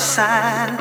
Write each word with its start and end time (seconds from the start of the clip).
sign 0.00 0.76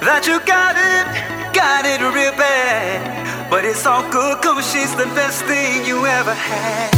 that 0.00 0.24
you 0.26 0.40
got 0.46 0.74
it, 0.74 1.54
got 1.54 1.84
it 1.84 2.00
real 2.00 2.32
bad. 2.32 3.50
But 3.50 3.64
it's 3.64 3.84
all 3.84 4.02
good, 4.10 4.40
cause 4.42 4.64
she's 4.72 4.94
the 4.96 5.06
best 5.14 5.44
thing 5.44 5.84
you 5.84 6.06
ever 6.06 6.32
had. 6.32 6.93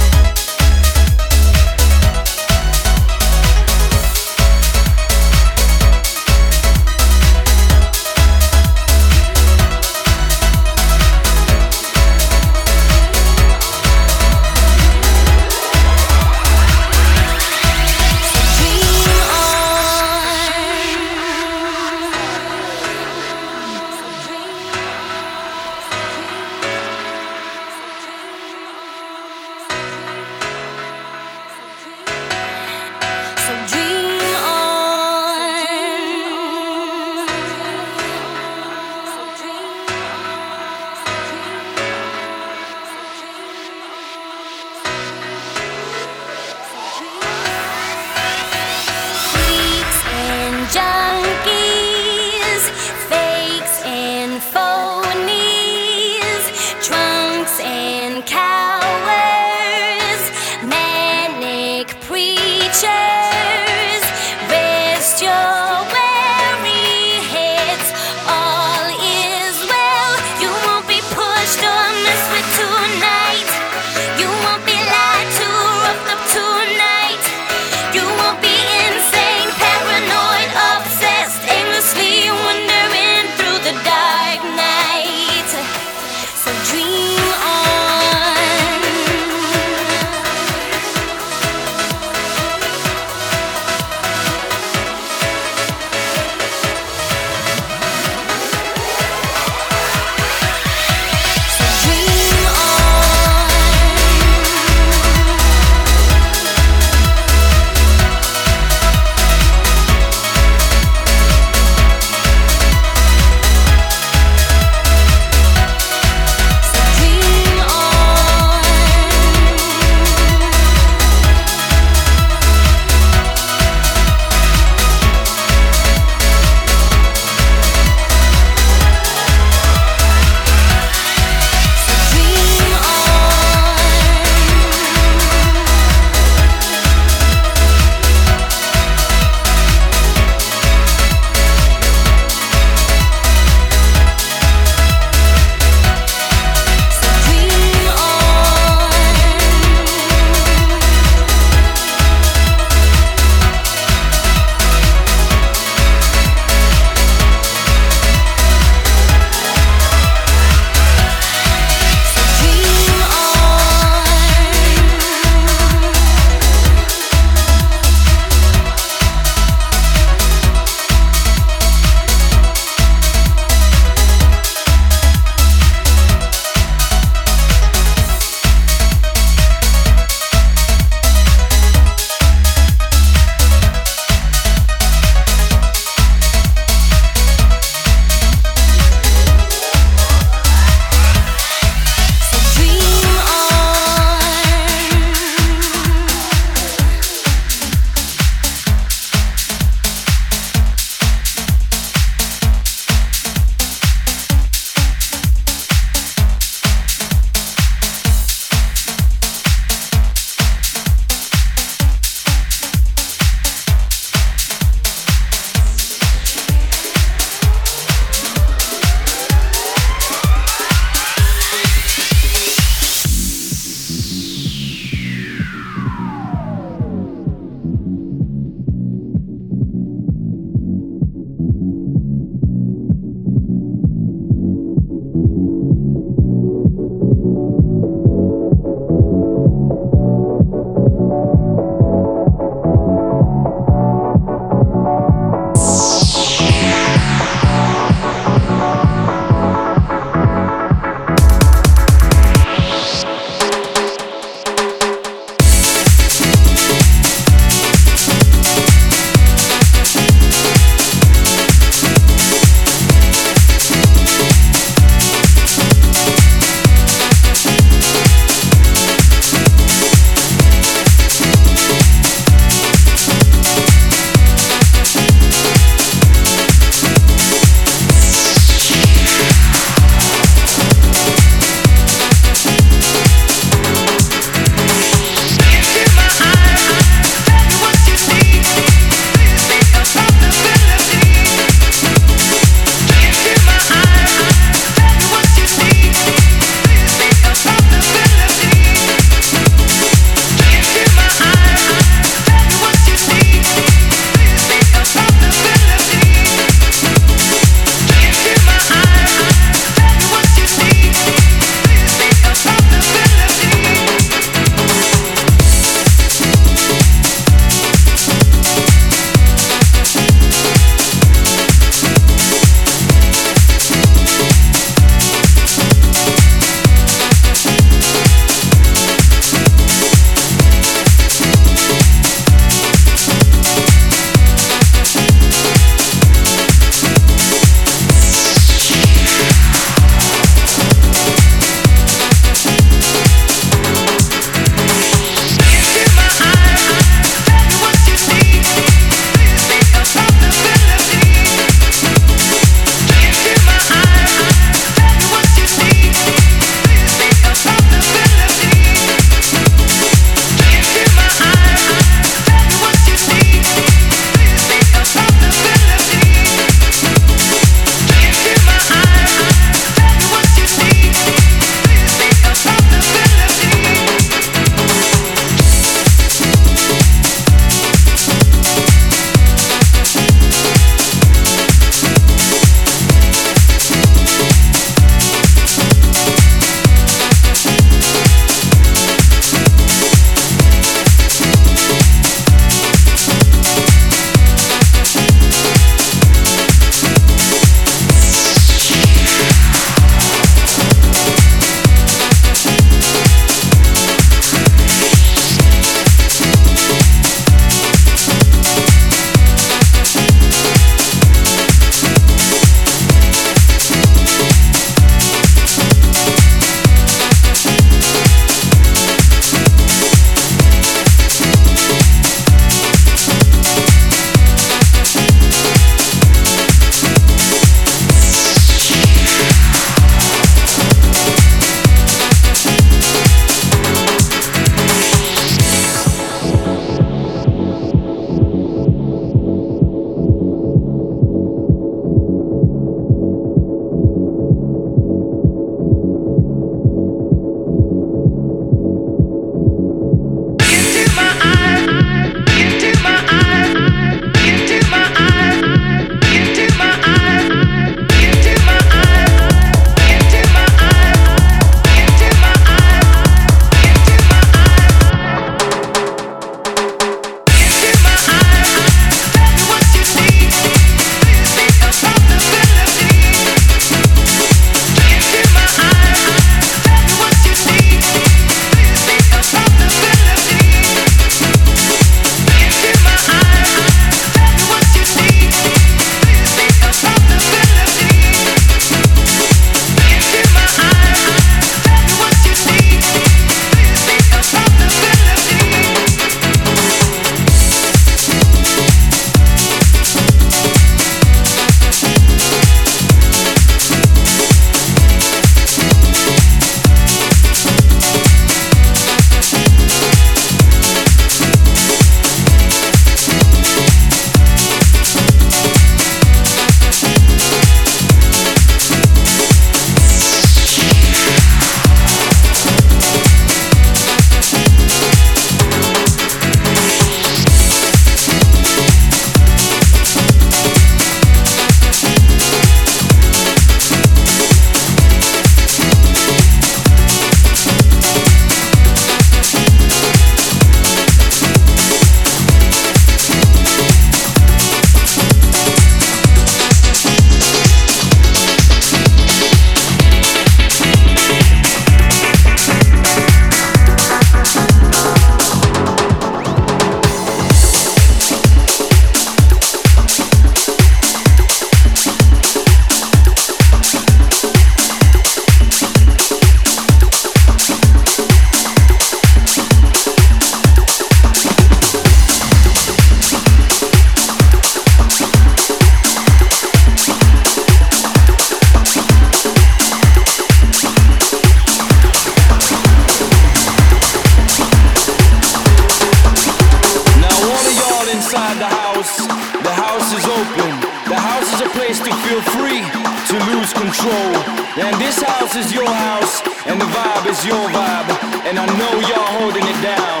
feel 592.14 592.38
free 592.38 592.62
to 593.10 593.16
lose 593.34 593.50
control. 593.52 594.14
And 594.54 594.70
this 594.78 595.02
house 595.02 595.34
is 595.34 595.52
your 595.52 595.66
house, 595.66 596.22
and 596.46 596.60
the 596.60 596.68
vibe 596.70 597.10
is 597.10 597.26
your 597.26 597.42
vibe. 597.50 597.90
And 598.22 598.38
I 598.38 598.46
know 598.54 598.72
y'all 598.86 599.10
holding 599.18 599.42
it 599.42 599.58
down. 599.58 600.00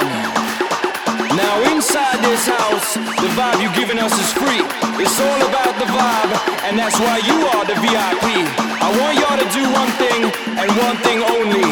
Now, 1.34 1.54
inside 1.74 2.22
this 2.22 2.46
house, 2.46 2.94
the 2.94 3.30
vibe 3.34 3.58
you're 3.62 3.74
giving 3.74 3.98
us 3.98 4.14
is 4.14 4.30
free. 4.30 4.62
It's 5.02 5.18
all 5.18 5.40
about 5.42 5.74
the 5.82 5.90
vibe, 5.90 6.32
and 6.62 6.78
that's 6.78 7.00
why 7.00 7.18
you 7.26 7.34
are 7.50 7.64
the 7.66 7.74
VIP. 7.82 8.46
I 8.78 8.88
want 8.94 9.18
y'all 9.18 9.38
to 9.42 9.48
do 9.50 9.64
one 9.74 9.90
thing, 9.98 10.30
and 10.54 10.70
one 10.86 10.96
thing 11.02 11.18
only 11.18 11.66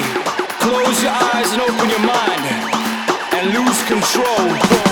close 0.58 1.02
your 1.06 1.14
eyes 1.34 1.52
and 1.54 1.62
open 1.62 1.86
your 1.86 2.02
mind, 2.02 2.42
and 3.30 3.54
lose 3.54 3.78
control. 3.86 4.82